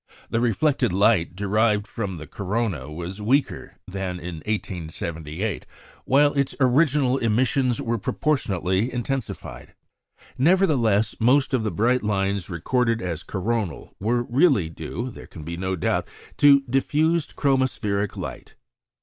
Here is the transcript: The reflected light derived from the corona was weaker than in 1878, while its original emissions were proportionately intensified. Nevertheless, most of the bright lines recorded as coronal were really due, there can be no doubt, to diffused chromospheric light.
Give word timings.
The 0.31 0.39
reflected 0.39 0.91
light 0.91 1.35
derived 1.35 1.85
from 1.85 2.17
the 2.17 2.25
corona 2.25 2.91
was 2.91 3.21
weaker 3.21 3.75
than 3.87 4.17
in 4.19 4.37
1878, 4.47 5.67
while 6.05 6.33
its 6.33 6.55
original 6.59 7.19
emissions 7.19 7.79
were 7.79 7.99
proportionately 7.99 8.91
intensified. 8.91 9.75
Nevertheless, 10.39 11.13
most 11.19 11.53
of 11.53 11.61
the 11.63 11.69
bright 11.69 12.01
lines 12.01 12.49
recorded 12.49 12.99
as 12.99 13.21
coronal 13.21 13.95
were 13.99 14.23
really 14.23 14.69
due, 14.69 15.11
there 15.11 15.27
can 15.27 15.43
be 15.43 15.55
no 15.55 15.75
doubt, 15.75 16.07
to 16.37 16.63
diffused 16.67 17.35
chromospheric 17.35 18.17
light. 18.17 18.55